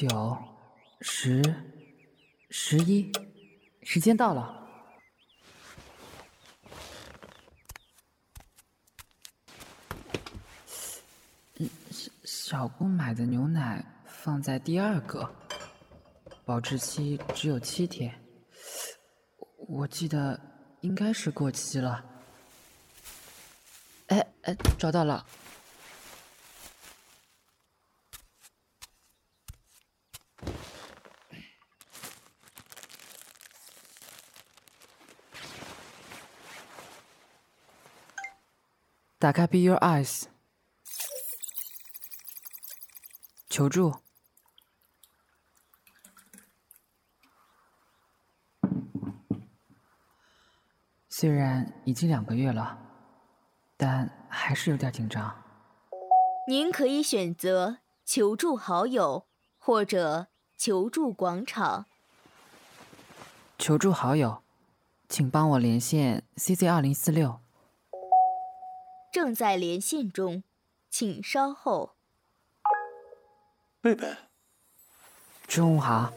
[0.00, 0.38] 九、
[1.02, 1.42] 十、
[2.48, 3.12] 十一，
[3.82, 4.66] 时间到了。
[12.24, 15.30] 小姑买的牛奶放在第二个，
[16.46, 18.18] 保质期只有七天。
[19.68, 20.40] 我记得
[20.80, 22.02] 应该是过期了。
[24.06, 25.26] 哎哎，找到了。
[39.20, 40.22] 打开 Be Your Eyes，
[43.50, 43.96] 求助。
[51.10, 52.78] 虽然已经两个月了，
[53.76, 55.44] 但还是有点紧张。
[56.48, 59.26] 您可以选择求助好友
[59.58, 61.84] 或者求助广场。
[63.58, 64.42] 求助好友，
[65.10, 67.38] 请帮我连线 CZ 二零四六。
[69.10, 70.44] 正在连线中，
[70.88, 71.96] 请稍后。
[73.80, 74.14] 贝贝，
[75.48, 76.12] 中午好。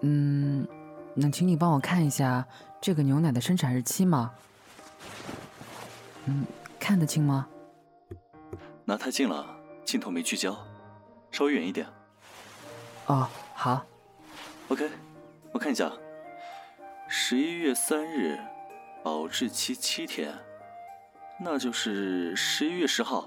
[0.00, 0.66] 嗯，
[1.14, 2.44] 能请你帮我看一下
[2.80, 4.34] 这个牛奶的生产日期吗？
[6.24, 6.44] 嗯，
[6.80, 7.48] 看得清吗？
[8.84, 9.46] 拿太近了，
[9.84, 10.58] 镜头没聚焦，
[11.30, 11.86] 稍微远一点。
[13.06, 13.86] 哦，好。
[14.68, 14.90] OK，
[15.52, 15.92] 我看一下，
[17.08, 18.40] 十一月三日，
[19.04, 20.34] 保质期七天。
[21.42, 23.26] 那就是十一月十号，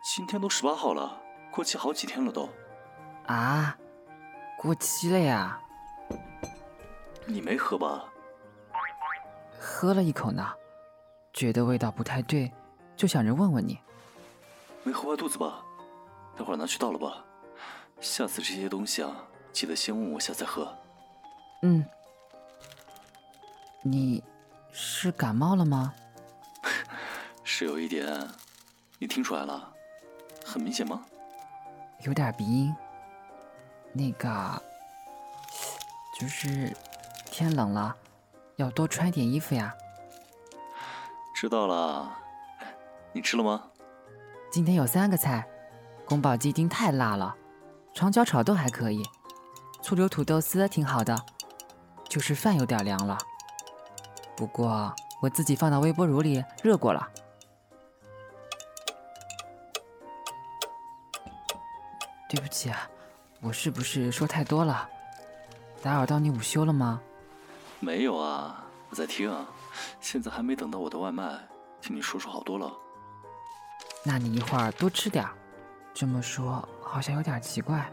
[0.00, 2.48] 今天都十八号了，过期好几天了都。
[3.26, 3.76] 啊，
[4.56, 5.60] 过期了呀？
[7.26, 8.04] 你没喝吧？
[9.58, 10.54] 喝了一口呢，
[11.32, 12.52] 觉得味道不太对，
[12.96, 13.76] 就想着问问你。
[14.84, 15.64] 没喝坏肚子吧？
[16.36, 17.24] 待会儿拿去倒了吧。
[18.00, 20.72] 下次这些东西啊，记得先问我下再喝。
[21.62, 21.84] 嗯。
[23.82, 24.22] 你
[24.70, 25.92] 是感冒了吗？
[27.52, 28.06] 是有一点，
[28.96, 29.74] 你听出来了？
[30.46, 31.04] 很明显吗？
[32.04, 32.72] 有点鼻音。
[33.92, 34.62] 那个，
[36.18, 36.74] 就是
[37.26, 37.94] 天冷了，
[38.54, 39.74] 要多穿点衣服呀。
[41.34, 42.16] 知道了。
[43.12, 43.64] 你吃了吗？
[44.52, 45.44] 今天有三个菜，
[46.06, 47.34] 宫保鸡丁太辣了，
[47.92, 49.02] 长角炒豆还可以，
[49.82, 51.18] 醋溜土豆丝挺好的，
[52.08, 53.18] 就是饭有点凉了。
[54.36, 57.06] 不过我自己放到微波炉里热过了。
[62.30, 62.88] 对不起啊，
[63.40, 64.88] 我是不是说太多了？
[65.82, 67.02] 打扰到你午休了吗？
[67.80, 69.34] 没有啊，我在听。
[70.00, 71.40] 现在还没等到我的外卖，
[71.80, 72.72] 听你说说好多了。
[74.04, 75.28] 那你一会儿多吃点
[75.92, 77.92] 这么说好像有点奇怪。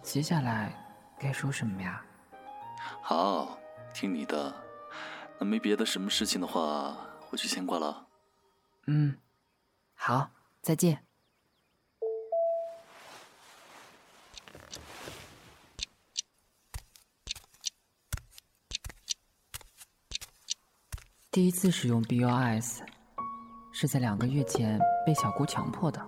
[0.00, 0.72] 接下来
[1.18, 2.00] 该说什么呀？
[3.02, 3.58] 好，
[3.92, 4.54] 听你的。
[5.36, 6.96] 那没别的什么事情的话，
[7.30, 8.06] 我就先挂了。
[8.86, 9.18] 嗯，
[9.96, 10.30] 好，
[10.62, 11.07] 再见。
[21.38, 22.82] 第一次使用 B O S，
[23.70, 24.76] 是在两个月前
[25.06, 26.04] 被小姑强迫的。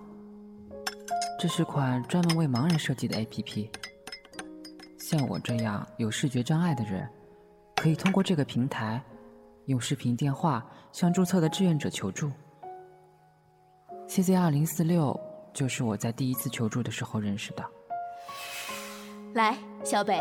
[1.39, 3.71] 这是款专门为盲人设计的 A P P，
[4.99, 7.07] 像我这样有视觉障碍的人，
[7.77, 9.01] 可以通过这个平台，
[9.67, 12.29] 用视频电话向注册的志愿者求助。
[14.09, 15.17] C Z 二零四六
[15.53, 17.63] 就是我在第一次求助的时候认识的。
[19.33, 20.19] 来，小北，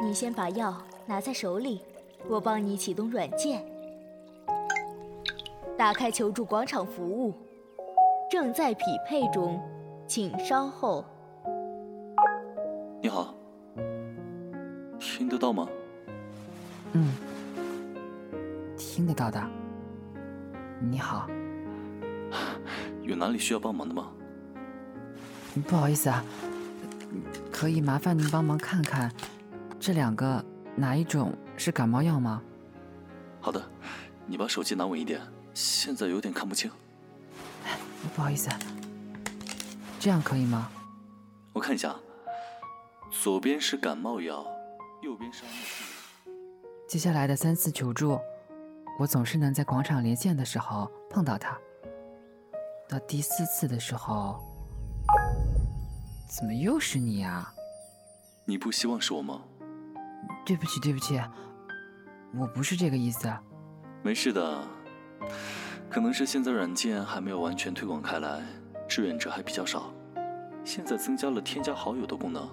[0.00, 1.82] 你先把药拿在手里，
[2.28, 3.60] 我帮你启动软件。
[5.80, 7.32] 打开求助广场服务，
[8.30, 9.58] 正在匹配中，
[10.06, 11.02] 请稍后。
[13.00, 13.34] 你好，
[14.98, 15.66] 听得到吗？
[16.92, 17.14] 嗯，
[18.76, 19.42] 听得到的。
[20.80, 21.26] 你好，
[23.00, 24.12] 有哪里需要帮忙的吗？
[25.66, 26.22] 不好意思啊，
[27.50, 29.10] 可以麻烦您帮忙看看，
[29.78, 30.44] 这两个
[30.76, 32.42] 哪一种是感冒药吗？
[33.40, 33.62] 好的，
[34.26, 35.18] 你把手机拿稳一点。
[35.54, 36.70] 现在有点看不清，
[38.14, 38.48] 不好意思，
[39.98, 40.70] 这样可以吗？
[41.52, 41.94] 我看一下，
[43.10, 44.46] 左边是感冒药，
[45.02, 45.42] 右边是。
[46.88, 48.18] 接下来的三次求助，
[48.98, 51.58] 我总是能在广场连线的时候碰到他。
[52.88, 54.40] 到第四次的时候，
[56.28, 57.52] 怎么又是你啊？
[58.44, 59.42] 你不希望是我吗？
[60.44, 61.20] 对不起，对不起，
[62.34, 63.32] 我不是这个意思。
[64.02, 64.62] 没事的。
[65.88, 68.42] 可能是现在软件还没有完全推广开来，
[68.88, 69.92] 志愿者还比较少。
[70.64, 72.48] 现在增加了添加好友的功能，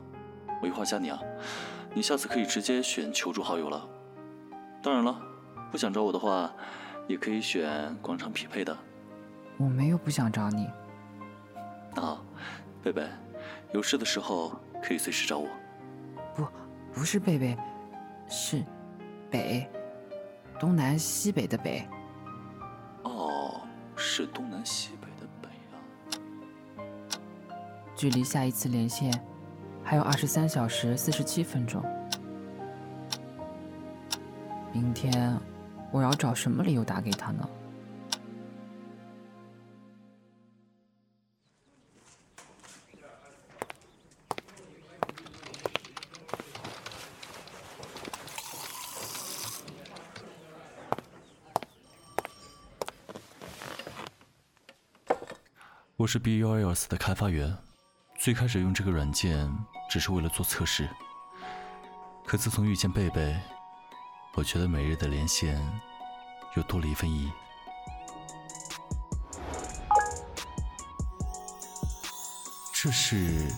[0.61, 1.19] 我一会儿加你啊，
[1.93, 3.87] 你下次可以直接选求助好友了。
[4.81, 5.21] 当然了，
[5.71, 6.51] 不想找我的话，
[7.07, 8.75] 也可以选广场匹配的。
[9.57, 10.69] 我没有不想找你。
[11.95, 12.25] 那好，
[12.81, 13.05] 贝贝，
[13.73, 15.47] 有事的时候可以随时找我。
[16.35, 16.47] 不，
[16.93, 17.57] 不是贝贝，
[18.29, 18.63] 是
[19.29, 19.69] 北，
[20.59, 21.87] 东南西北的北。
[23.97, 25.75] 是东南西北的北啊。
[27.95, 29.11] 距离下一次连线
[29.83, 31.83] 还有二十三小时四十七分钟。
[34.71, 35.35] 明天
[35.91, 37.49] 我要找什么理由打给他呢？
[56.07, 57.53] 我是 BULS 的开发员，
[58.17, 59.53] 最开始用这个软件
[59.89, 60.89] 只是为了做测试，
[62.25, 63.37] 可自从遇见贝贝，
[64.33, 65.61] 我觉得每日的连线
[66.55, 67.31] 又多了一份意义。
[72.71, 73.51] 这是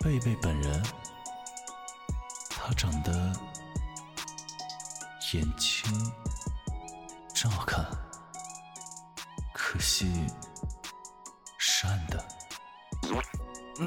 [0.00, 0.82] 贝贝本人，
[2.50, 3.32] 他长得
[5.32, 6.12] 眼睛
[7.32, 7.86] 真好看，
[9.52, 10.26] 可惜。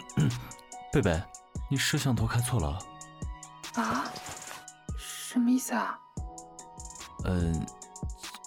[0.92, 1.22] 贝贝，
[1.70, 2.80] 你摄像头开错了。
[3.76, 4.06] 啊？
[4.98, 6.00] 什么意思啊？
[7.26, 7.66] 嗯，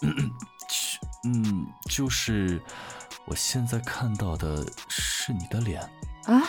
[1.25, 2.61] 嗯，就是
[3.25, 5.81] 我现在看到的是你的脸。
[6.25, 6.41] 啊？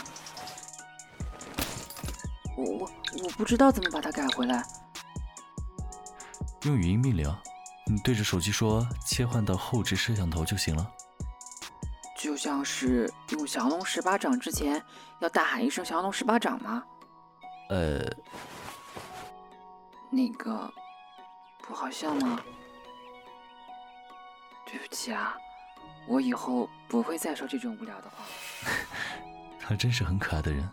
[2.56, 2.90] 我我
[3.22, 4.66] 我不知道怎么把它改回来。
[6.62, 7.28] 用语音命令，
[7.87, 10.90] 你对着手机说切换到后置摄像头就行了。
[12.43, 14.83] 就像是用降龙十八掌之前
[15.21, 16.83] 要大喊一声降龙十八掌吗？
[17.69, 18.00] 呃，
[20.11, 20.69] 那个
[21.62, 22.43] 不好笑吗？
[24.67, 25.37] 对不起啊，
[26.09, 28.25] 我以后不会再说这种无聊的话。
[29.62, 30.69] 他真是很可爱的人。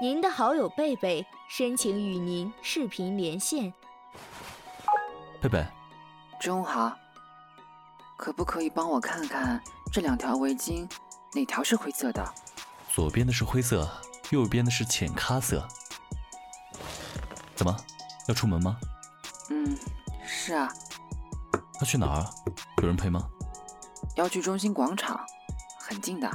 [0.00, 3.70] 您的好友贝贝申请与您视频连线。
[5.42, 5.62] 贝贝，
[6.40, 6.96] 中午好。
[8.20, 9.58] 可不可以帮我看看
[9.90, 10.86] 这两条围巾，
[11.32, 12.34] 哪条是灰色的？
[12.90, 13.90] 左边的是灰色，
[14.28, 15.66] 右边的是浅咖色。
[17.56, 17.74] 怎么，
[18.28, 18.76] 要出门吗？
[19.48, 19.74] 嗯，
[20.22, 20.70] 是啊。
[21.80, 22.26] 要去哪儿？
[22.82, 23.26] 有人陪吗？
[24.16, 25.18] 要去中心广场，
[25.78, 26.30] 很近的，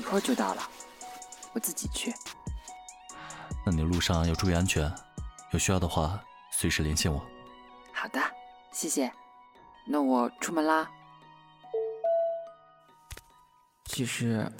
[0.00, 0.62] 一会儿就到了。
[1.52, 2.12] 我自己去。
[3.64, 4.92] 那你路上要注意安全，
[5.52, 6.20] 有需要的话
[6.50, 7.24] 随时联系我。
[7.92, 8.20] 好的，
[8.72, 9.12] 谢谢。
[9.86, 10.90] 那我出门啦。
[13.92, 14.50] 其实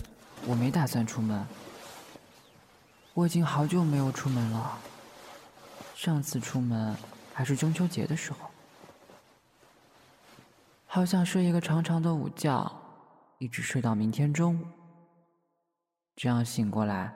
[0.47, 1.43] 我没打算出门，
[3.15, 4.79] 我已经好久没有出门了。
[5.95, 6.95] 上次出门
[7.33, 8.51] 还是中秋节的时候，
[10.85, 12.71] 好想睡一个长长的午觉，
[13.39, 14.67] 一直睡到明天中午，
[16.15, 17.11] 这样醒过来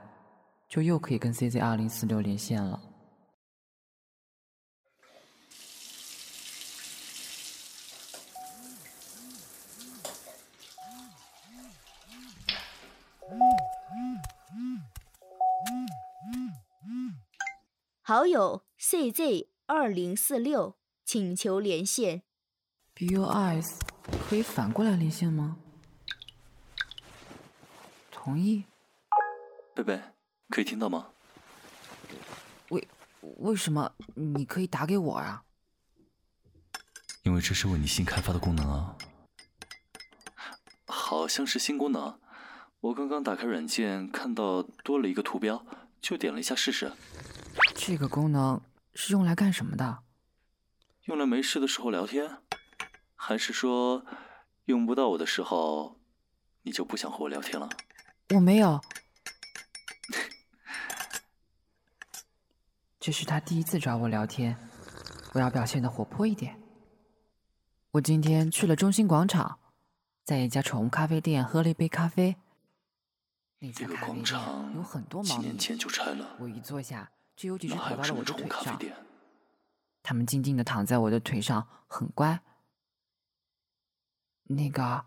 [0.70, 2.80] 就又可以跟 CZ 二零四六连线了。
[18.08, 22.22] 好友 CZ 二零四六请求连线。
[22.94, 23.80] BUS
[24.28, 25.56] 可以反过来连线吗？
[28.12, 28.62] 同意。
[29.74, 30.00] 贝贝，
[30.50, 31.08] 可以听到吗？
[32.68, 32.86] 为
[33.38, 35.42] 为什么你可以打给我啊？
[37.24, 38.96] 因为这是为你新开发的功能啊。
[40.84, 42.20] 好像是新功能，
[42.78, 45.66] 我刚刚打开软件，看到多了一个图标，
[46.00, 46.92] 就点了一下试试。
[47.86, 48.60] 这个功能
[48.94, 50.02] 是用来干什么的？
[51.04, 52.38] 用来没事的时候聊天，
[53.14, 54.04] 还是说
[54.64, 55.96] 用不到我的时候，
[56.62, 57.68] 你就不想和我聊天了？
[58.34, 58.80] 我没有。
[62.98, 64.56] 这是他第一次找我聊天，
[65.34, 66.60] 我要表现的活泼一点。
[67.92, 69.60] 我今天去了中心广场，
[70.24, 72.34] 在一家宠物咖啡店喝了一杯咖啡。
[73.60, 75.56] 那家咖啡店有很多猫咪，
[76.40, 77.12] 我一坐下。
[77.36, 78.80] 就有几只跑到了我的腿上，
[80.02, 82.42] 它们静静的躺在我的腿上，很乖。
[84.44, 85.04] 那个，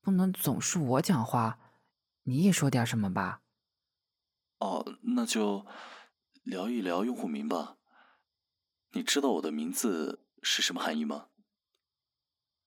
[0.00, 1.58] 不能总是我讲话，
[2.22, 3.42] 你也说点什么吧。
[4.58, 5.66] 哦，那就
[6.42, 7.76] 聊一聊用户名吧。
[8.92, 11.28] 你知道我的名字是什么含义吗？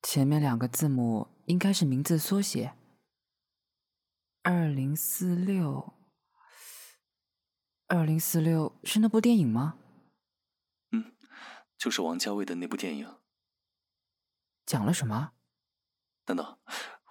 [0.01, 2.73] 前面两个字母应该是名字缩写。
[4.43, 5.96] 二零四六，
[7.89, 9.77] 二零四六是那部电影吗？
[10.91, 11.15] 嗯，
[11.77, 13.15] 就是王家卫的那部电影。
[14.65, 15.31] 讲了什么？
[16.25, 16.59] 等等，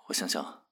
[0.08, 0.66] 我想想。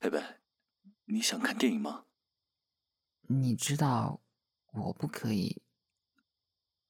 [0.00, 0.40] 贝贝，
[1.04, 2.06] 你想看电影吗？
[3.28, 4.20] 你知道
[4.72, 5.62] 我不可以。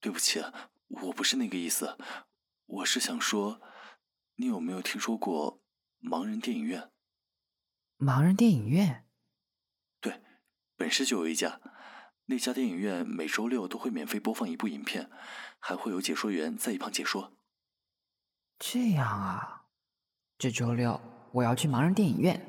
[0.00, 0.42] 对不起，
[0.88, 1.98] 我不是那个意思，
[2.64, 3.60] 我是想说，
[4.36, 5.60] 你有没有听说过
[6.00, 6.90] 盲人电影院？
[8.00, 9.04] 盲人电影院？
[10.00, 10.22] 对，
[10.74, 11.60] 本市就有一家。
[12.24, 15.10] 那家电影院每周六都会免费播放一部影片，
[15.58, 17.36] 还会有解说员在一旁解说。
[18.58, 19.66] 这样啊，
[20.38, 20.98] 这周六
[21.32, 22.46] 我要去盲人电影院。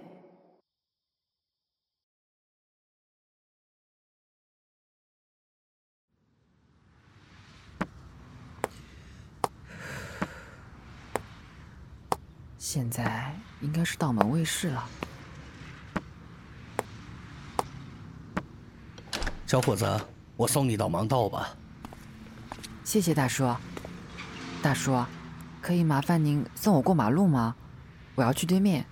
[12.58, 14.90] 现在应该是到门卫室了。
[19.52, 19.86] 小伙子，
[20.38, 21.50] 我送你到盲道吧。
[22.86, 23.54] 谢谢大叔。
[24.62, 25.06] 大叔，
[25.62, 27.54] 可以麻烦您送我过马路吗？
[28.16, 28.86] 我要去对面。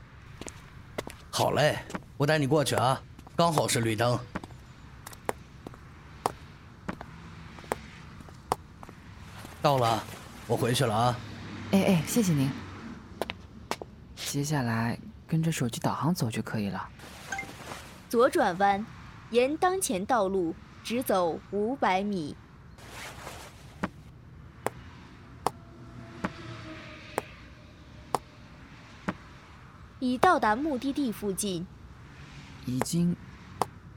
[1.32, 1.80] 好嘞，
[2.18, 3.02] 我带你过去啊，
[3.38, 4.20] 刚好是绿灯。
[9.62, 10.04] 到了，
[10.46, 11.18] 我回去了啊。
[11.72, 12.52] 哎哎，谢谢您。
[14.18, 16.86] 接下来跟着手机导航走就可以了。
[18.10, 18.86] 左转弯。
[19.32, 22.36] 沿当前道路直走五百米，
[30.00, 31.68] 已到达目的地附近。
[32.66, 33.16] 已经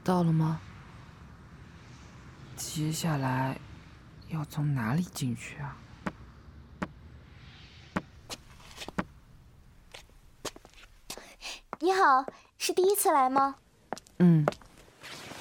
[0.03, 0.61] 到了吗？
[2.55, 3.59] 接下来
[4.29, 5.77] 要从哪里进去啊？
[11.79, 12.23] 你好，
[12.59, 13.55] 是第一次来吗？
[14.19, 14.45] 嗯。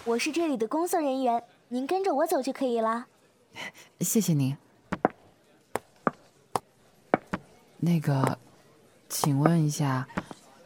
[0.05, 3.07] 我是这里的工作人员，您跟着我走就可以了。
[4.01, 4.57] 谢谢您。
[7.79, 8.37] 那个，
[9.09, 10.07] 请问一下，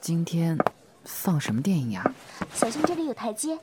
[0.00, 0.56] 今天
[1.04, 2.02] 放什么电影呀？
[2.54, 3.58] 小心这里有台阶。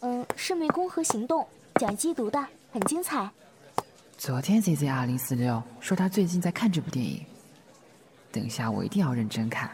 [0.00, 1.42] 嗯，是《湄公河行动》，
[1.80, 3.28] 讲缉毒的，很精彩。
[4.16, 7.26] 昨天 Z Z 二零四六说他最近在看这部电影，
[8.30, 9.72] 等一下我一定要认真看，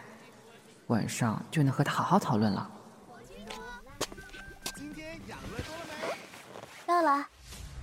[0.87, 2.67] 晚上就能和他好好讨论了。
[7.01, 7.27] 到了，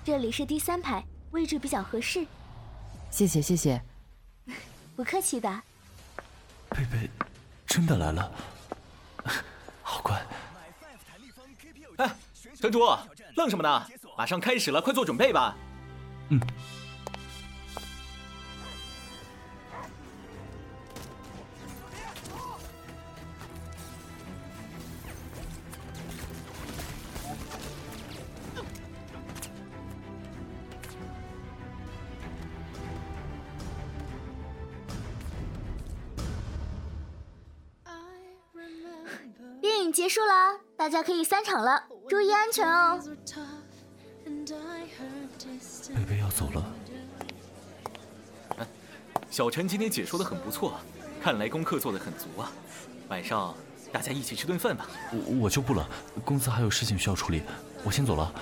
[0.05, 2.25] 这里是第三排，位置比较合适。
[3.11, 3.81] 谢谢谢谢，
[4.95, 5.61] 不客气的。
[6.69, 7.09] 贝贝，
[7.67, 8.31] 真的来了，
[9.83, 10.25] 好乖。
[11.97, 12.15] 哎，
[12.61, 12.79] 城主，
[13.35, 13.85] 愣什么呢？
[14.17, 15.53] 马上开始了，快做准备吧。
[39.91, 42.99] 结束了，大家可以散场了，注意安全哦。
[45.95, 46.65] 贝贝要走了。
[49.29, 50.79] 小陈今天解说的很不错，
[51.21, 52.51] 看来功课做的很足啊。
[53.09, 53.55] 晚上
[53.91, 54.87] 大家一起吃顿饭吧。
[55.11, 55.87] 我我就不了，
[56.23, 57.41] 公司还有事情需要处理，
[57.83, 58.33] 我先走了。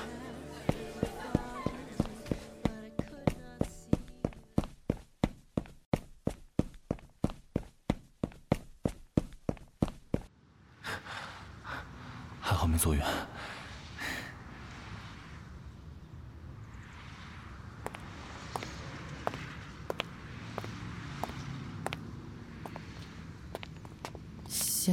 [12.69, 13.01] 没走远，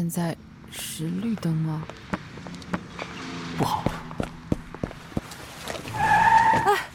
[0.04, 0.36] 现在
[0.70, 1.82] 是绿灯吗？
[3.56, 3.82] 不好！
[5.94, 6.90] 哎，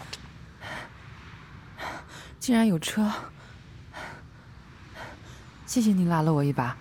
[2.39, 3.11] 竟然有车！
[5.65, 6.77] 谢谢您拉了我一把。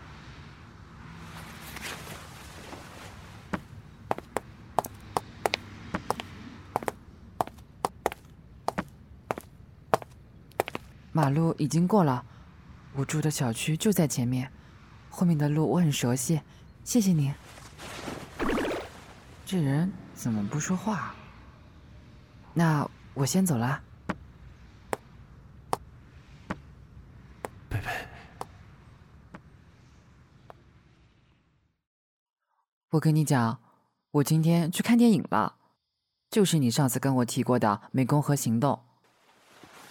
[11.10, 12.22] 马路已经过了，
[12.92, 14.52] 我住的小区就在前面，
[15.18, 16.40] 后面的路我很熟悉，
[16.84, 17.34] 谢谢你。
[19.44, 21.12] 这人怎么不说话？
[22.54, 23.82] 那我先走了。
[27.68, 27.90] 贝贝，
[32.90, 33.58] 我跟你讲，
[34.12, 35.56] 我今天去看电影了，
[36.30, 38.80] 就是你上次跟我提过的《湄公河行动》。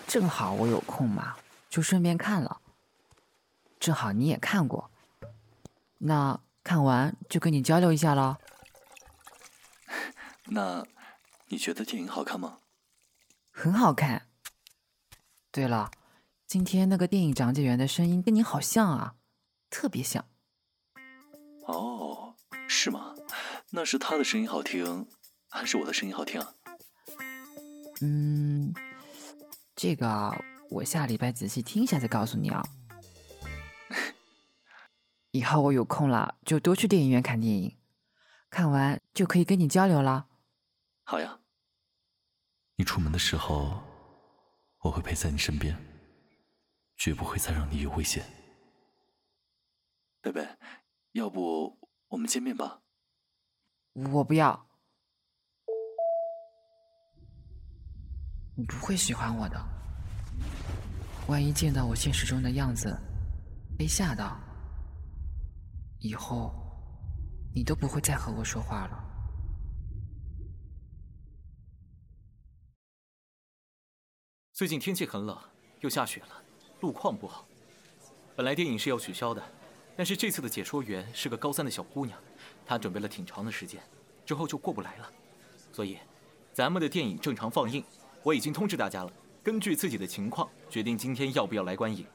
[0.07, 1.36] 正好我有空嘛，
[1.69, 2.62] 就顺便看了。
[3.77, 4.89] 正好你也看过，
[6.00, 8.38] 那看完就跟你交流一下了。
[10.46, 10.86] 那
[11.48, 12.60] 你觉得电影好看吗？
[13.51, 14.27] 很好看。
[15.51, 15.89] 对了，
[16.46, 19.16] 今天那个电影讲解员的声音跟你好像啊，
[19.70, 20.24] 特别像。
[21.66, 22.36] 哦，
[22.68, 23.16] 是吗？
[23.72, 25.08] 那是他的声音好听，
[25.50, 26.54] 还是我的声音好听啊？
[28.01, 28.74] 嗯，
[29.75, 30.32] 这个
[30.70, 32.63] 我下礼拜仔细听一下再告诉你啊。
[35.31, 37.77] 以后我有空了就多去电影院看电影，
[38.50, 40.27] 看完就可以跟你交流了。
[41.03, 41.39] 好呀，
[42.75, 43.81] 你出门的时候
[44.79, 45.77] 我会陪在你身边，
[46.96, 48.25] 绝不会再让你有危险。
[50.22, 50.48] 贝贝，
[51.12, 52.81] 要不我们见面吧？
[53.93, 54.67] 我不要。
[58.55, 59.63] 你不会喜欢我的。
[61.27, 62.98] 万一见到我现实中的样子，
[63.77, 64.39] 被吓到，
[66.00, 66.54] 以后
[67.54, 69.04] 你都不会再和我说话了。
[74.54, 75.38] 最近天气很冷，
[75.82, 76.44] 又下雪了，
[76.82, 77.48] 路况不好。
[78.36, 79.44] 本来电影是要取消的，
[79.96, 82.20] 但是这次的解说员是个高三的小姑娘，
[82.66, 83.82] 她准备了挺长的时间，
[84.25, 85.12] 之后就过不来了。
[85.72, 85.98] 所以，
[86.54, 87.84] 咱们的电影正常放映。
[88.24, 89.12] 我已经通知大家了，
[89.44, 92.06] 根据自己的情况决定今天要不要来观影。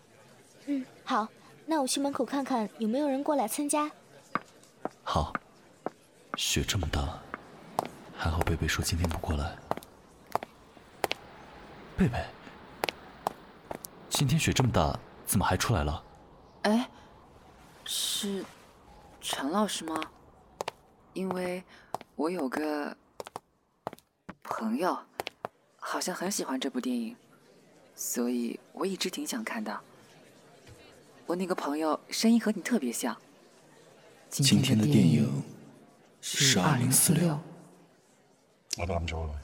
[0.67, 1.29] 嗯，好，
[1.67, 3.91] 那我去门口看看有没有人过来参加。
[5.03, 5.33] 好，
[6.37, 7.19] 雪这么大，
[8.17, 9.57] 还好贝贝说今天不过来。
[11.97, 12.25] 贝贝，
[14.09, 16.05] 今天雪这么大，怎么还出来了？
[16.63, 16.89] 哎，
[17.85, 18.45] 是
[19.21, 20.01] 陈老师吗？
[21.13, 21.63] 因为
[22.17, 22.97] 我有个
[24.43, 24.99] 朋友。
[25.85, 27.17] 好像很喜欢这部电影，
[27.97, 29.81] 所以我一直挺想看的。
[31.27, 33.17] 我那个朋友声音和你特别像。
[34.29, 35.43] 今天的电影
[36.21, 37.39] 是二零四六。
[38.79, 39.35] 我都諗咗好耐，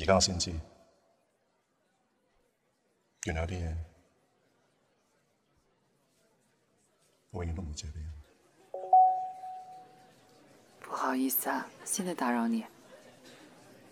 [0.00, 0.50] 而家我先知，
[3.24, 3.76] 原來有啲嘢
[7.30, 8.08] 我永遠都唔借俾人。
[10.80, 12.64] 不好意思啊，现在打扰你。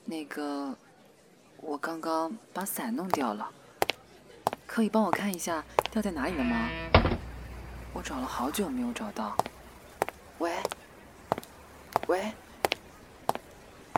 [0.06, 0.74] 那个，
[1.58, 3.52] 我刚刚把伞弄掉了，
[4.66, 6.68] 可以帮我看一下掉在哪里了吗？
[7.92, 9.36] 我找了好久没有找到。
[10.38, 10.52] 喂，
[12.08, 12.32] 喂，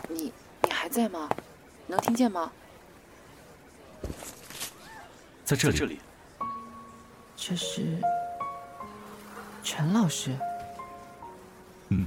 [0.07, 0.31] 你
[0.63, 1.27] 你还在吗？
[1.87, 2.51] 能听见吗？
[5.43, 5.77] 在这里。
[5.77, 5.99] 这里。
[7.35, 7.97] 这是
[9.63, 10.33] 陈老师。
[11.89, 12.05] 嗯，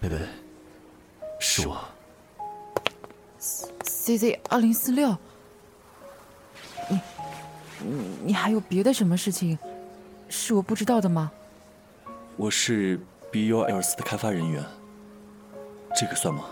[0.00, 0.18] 贝贝，
[1.38, 1.84] 是我。
[3.38, 5.16] C Z 二零四六，你
[7.84, 9.58] 你你还有别的什么事情
[10.28, 11.30] 是我不知道的吗？
[12.36, 12.98] 我是
[13.30, 14.64] B U L S 的开发人员，
[15.96, 16.44] 这个算吗？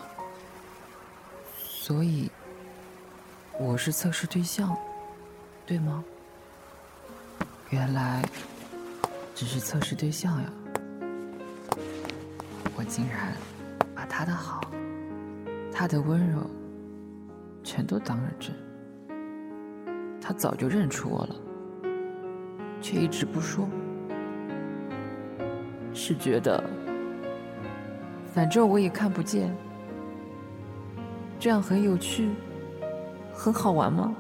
[1.59, 2.31] 所以
[3.59, 4.77] 我是测试对象，
[5.67, 6.05] 对吗？
[7.71, 8.23] 原来
[9.35, 10.53] 只是测试对象呀！
[12.77, 13.35] 我竟然
[13.95, 14.61] 把他的好，
[15.73, 16.41] 他的温柔。
[17.63, 18.55] 全都当了真，
[20.31, 21.35] 他早就认出我了，
[22.81, 23.69] 却一直不说，
[25.93, 26.63] 是觉得
[28.33, 29.53] 反正我也看不见，
[31.37, 32.29] 这样很有趣，
[33.33, 34.15] 很好玩吗？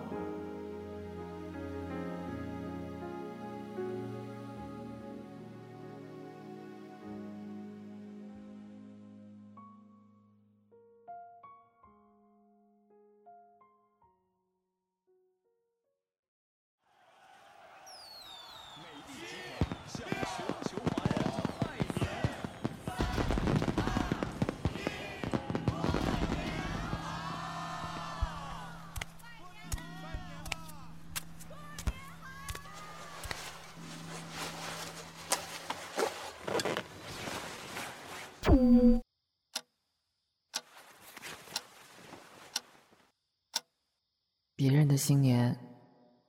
[44.60, 45.58] 别人的新年，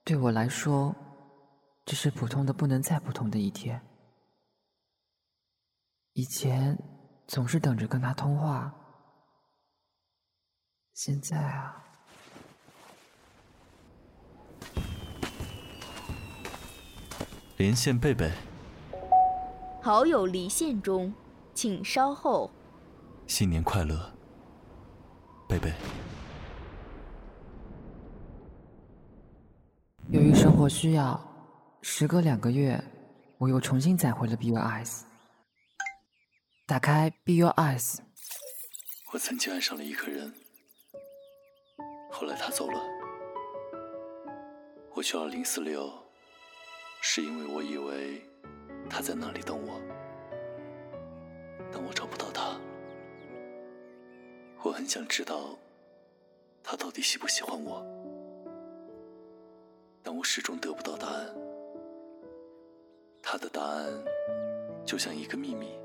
[0.05, 0.95] 对我来说，
[1.85, 3.81] 只是普通的不能再普通的一天。
[6.13, 6.77] 以前
[7.27, 8.73] 总是等着跟他通话，
[10.93, 11.83] 现在啊，
[17.57, 18.31] 连线贝贝，
[19.83, 21.13] 好友离线中，
[21.53, 22.49] 请稍后。
[23.27, 24.09] 新年快乐，
[25.49, 25.73] 贝贝。
[30.61, 30.69] 由于生活。
[30.69, 31.19] 需要，
[31.81, 32.79] 时隔两个月，
[33.37, 35.01] 我又重新载回了 Be Your Eyes。
[36.67, 37.97] 打开 Be Your Eyes，
[39.11, 40.33] 我曾经爱上了一个人，
[42.11, 42.79] 后来他走了。
[44.93, 45.91] 我去二零四六，
[47.01, 48.21] 是因为我以为
[48.89, 49.81] 他在那里等我，
[51.71, 52.59] 但我找不到他。
[54.63, 55.57] 我很想知道
[56.63, 57.83] 他到底喜不喜欢我，
[60.11, 61.25] 但我始终得不到答案。
[63.23, 63.87] 他的答案
[64.85, 65.79] 就像一个秘密，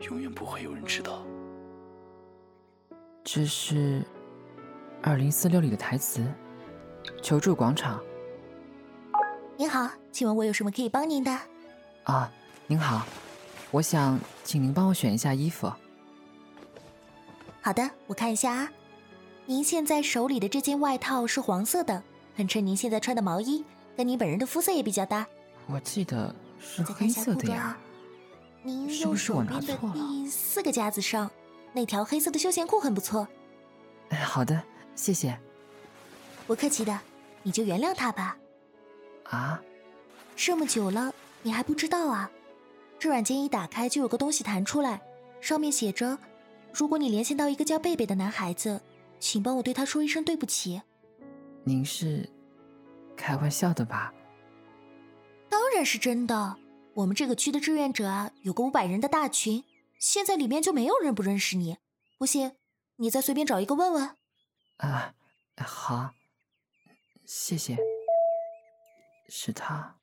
[0.00, 1.24] 永远不会有人知道。
[3.22, 4.02] 这是
[5.00, 6.26] 二零四六里的台词。
[7.22, 8.02] 求助广场。
[9.56, 11.30] 您好，请问我有什么可以帮您的？
[12.02, 12.32] 啊，
[12.66, 13.06] 您好，
[13.70, 15.72] 我想请您帮我选一下衣服。
[17.62, 18.72] 好的，我看一下啊。
[19.46, 22.02] 您现在手里的这件外套是黄色的，
[22.40, 23.62] 很衬您现在穿的毛衣，
[23.94, 25.26] 跟您本人的肤色也比较搭。
[25.66, 27.76] 我记得是黑色的呀。。
[28.62, 31.30] 您是不右手是我拿边的错了第四个夹子上
[31.74, 33.28] 那条黑色的休闲裤很不错，
[34.08, 34.62] 哎，好的，
[34.96, 35.38] 谢谢。
[36.46, 36.98] 不客气的，
[37.42, 38.38] 你就原谅他吧。
[39.24, 39.60] 啊，
[40.34, 42.30] 这么久了，你还不知道啊？
[42.98, 45.02] 这软件一打开就有个东西弹出来，
[45.42, 46.18] 上面写着
[46.72, 48.80] ：“如果你连线到一个叫贝贝的男孩子，
[49.18, 50.80] 请帮我对他说一声对不起。
[51.64, 52.28] 您是
[53.16, 54.12] 开玩笑的吧？”
[55.48, 56.56] 当然是真的。
[56.94, 59.64] 我们这个区的志愿者啊，有个五百人的大群，
[59.98, 61.78] 现在里面就没有人不认识你。
[62.18, 62.56] 不信，
[62.96, 64.16] 你再随便找一个问问。
[64.78, 65.14] 啊，
[65.56, 66.14] 好，
[67.24, 67.78] 谢谢。
[69.28, 69.96] 是他。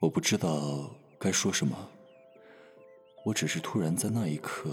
[0.00, 1.90] 我不知道该说什么，
[3.24, 4.70] 我只是突然在那一刻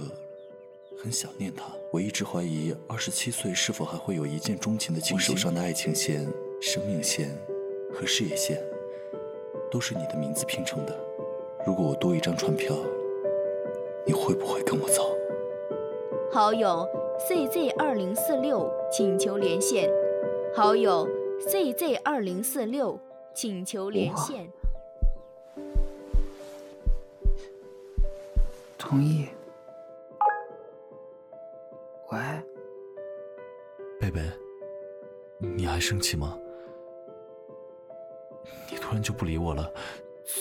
[1.05, 1.65] 很想念他。
[1.91, 6.27] 我一直怀疑，二十七岁是否还会有一见钟情的情手上的爱情线、
[6.59, 7.29] 生命线
[7.93, 8.59] 和事业线，
[9.69, 10.99] 都是你的名字拼成的。
[11.63, 12.75] 如果我多一张船票，
[14.03, 15.15] 你会不会跟我走？
[16.31, 16.83] 好友
[17.29, 19.87] CZ 二零四六请求连线，
[20.55, 21.07] 好友
[21.47, 22.99] CZ 二零四六
[23.35, 24.49] 请求连线。
[28.75, 29.27] 同意。
[34.05, 34.21] 贝贝，
[35.39, 36.37] 你还生气吗？
[38.69, 39.71] 你突然就不理我了。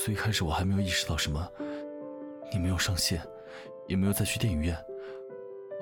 [0.05, 1.51] 最开始我还没有意识到什么，
[2.53, 3.23] 你没有上线，
[3.87, 4.77] 也没有再去电影院。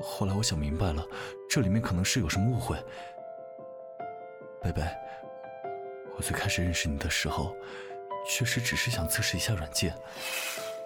[0.00, 1.04] 后来我想明白了，
[1.48, 2.76] 这里面可能是有什么误会。
[4.60, 4.82] 贝贝，
[6.16, 7.56] 我最开始认识你的时候，
[8.28, 9.92] 确实只是想测试一下软件。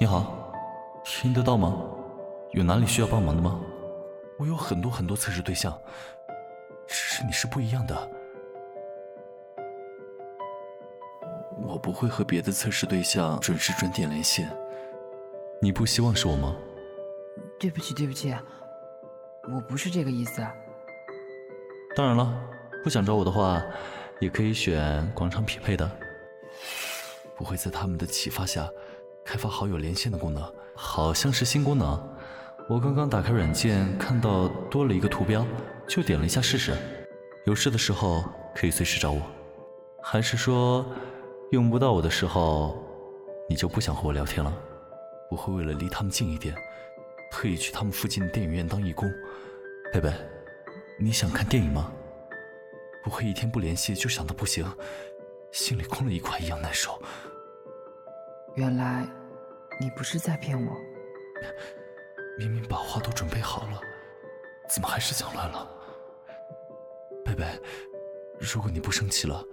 [0.01, 0.51] 你好，
[1.05, 1.79] 听得到吗？
[2.53, 3.61] 有哪里需要帮忙的吗？
[4.39, 5.79] 我有很多很多测试对象，
[6.87, 8.11] 只是你是不一样的。
[11.63, 14.49] 我不会和别的测试对象准时准点连线。
[15.61, 16.55] 你不希望是我吗？
[17.59, 18.35] 对不起，对不起，
[19.55, 20.47] 我不是这个意思。
[21.97, 22.43] 当然了，
[22.85, 23.63] 不想找我的话，
[24.21, 25.91] 也可以选广场匹配的。
[27.35, 28.69] 不会在他们的启发下
[29.25, 32.17] 开发好友连线的功能，好像是新功能。
[32.69, 35.45] 我刚刚打开软件，看到多了一个图标，
[35.89, 36.77] 就点了一下试试。
[37.45, 39.23] 有事的时候可以随时找我，
[40.03, 40.85] 还是说
[41.53, 42.77] 用不到我的时候，
[43.49, 44.53] 你就不想和我聊天了？
[45.31, 46.55] 我会为了离他们近一点，
[47.31, 49.09] 特意去他们附近的电影院当义工。
[49.93, 50.13] 贝贝，
[50.99, 51.93] 你想看电影吗？
[53.05, 54.67] 不会一天不联系就想到不行，
[55.53, 57.01] 心里空了一块一样难受。
[58.57, 59.07] 原来
[59.81, 60.77] 你不是在骗我。
[62.39, 63.81] 明明把话都准备好了，
[64.69, 65.69] 怎么还是讲乱了？
[67.37, 67.61] 贝贝，
[68.41, 69.45] 如果你不生气了，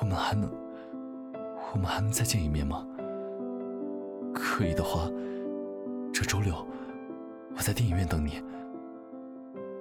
[0.00, 0.50] 我们还能，
[1.72, 2.84] 我们还能再见一面吗？
[4.34, 5.08] 可以的话，
[6.12, 6.54] 这周六
[7.56, 8.42] 我在电影院等你。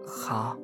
[0.08, 0.56] 好。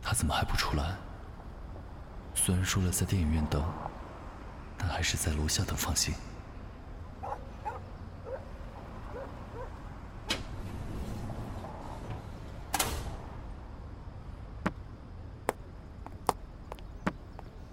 [0.00, 0.96] 他怎么还不出来？
[2.34, 3.62] 虽然说了在电影院等，
[4.78, 6.14] 但还是在楼下等放心。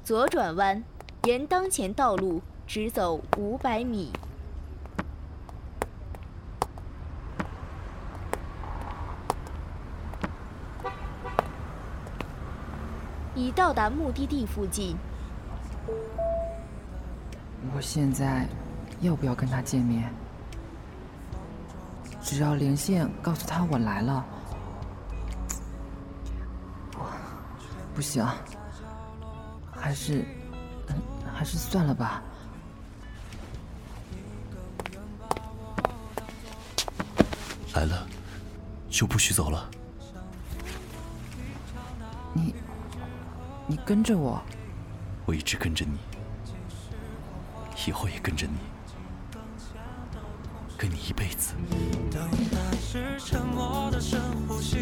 [0.03, 0.83] 左转弯，
[1.23, 4.11] 沿当前道路直走五百米。
[13.33, 14.95] 已到达目的地附近。
[17.73, 18.47] 我现在
[19.01, 20.11] 要不要跟他见面？
[22.21, 24.25] 只要连线告诉他我来了，
[26.95, 27.05] 我
[27.93, 28.25] 不行，
[29.71, 30.25] 还是，
[30.87, 30.95] 嗯，
[31.35, 32.23] 还是算了吧。
[37.75, 38.07] 来了，
[38.89, 39.69] 就不许走了。
[42.33, 42.55] 你，
[43.67, 44.41] 你跟着我，
[45.25, 45.99] 我一直跟着你，
[47.87, 48.57] 以后也跟着你，
[50.75, 51.53] 跟你一辈子。
[52.09, 54.77] 等待是沉默的深呼吸，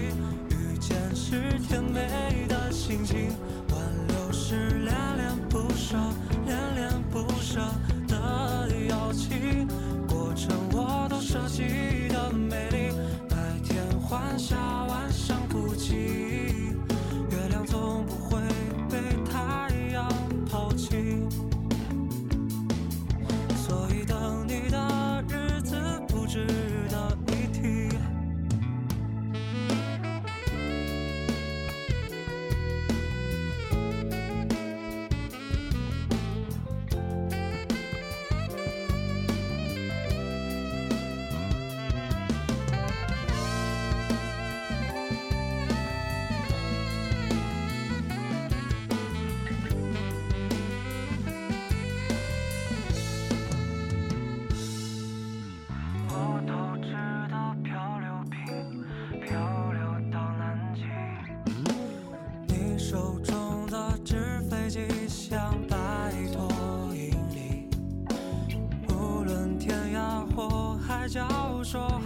[0.50, 3.32] 遇见是甜美的心情，
[3.70, 5.98] 挽留是恋恋不舍，
[6.46, 7.60] 恋恋不舍
[8.08, 9.68] 的邀请，
[10.08, 12.96] 过程我都设计的美丽，
[13.30, 13.36] 白
[13.66, 14.56] 天欢笑，
[71.14, 72.02] 小说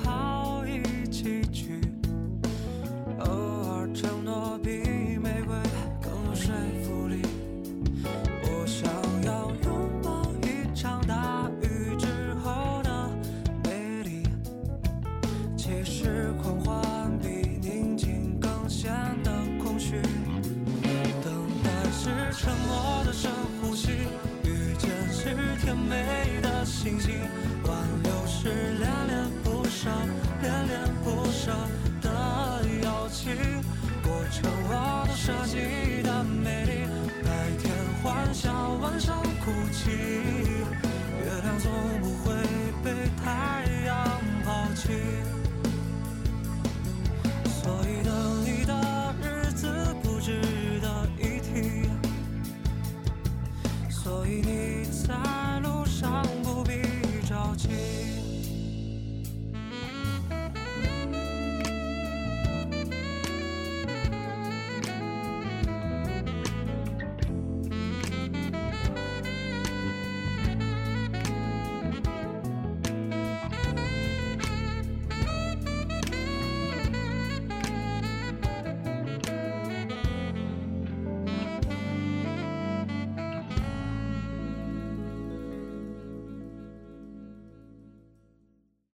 [39.48, 42.36] 哭泣，月亮总不会
[42.84, 44.92] 被太阳抛弃。